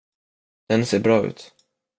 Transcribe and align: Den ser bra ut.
Den 0.69 0.83
ser 0.89 1.03
bra 1.03 1.17
ut. 1.29 1.41